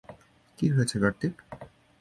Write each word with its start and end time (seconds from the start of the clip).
কী 0.59 0.67
হয়েছে 0.69 0.95
কার্তিক? 0.99 1.33